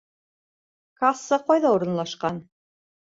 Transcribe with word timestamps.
Касса 1.01 1.39
ҡайҙа 1.49 1.73
урынлашҡан? 1.75 2.41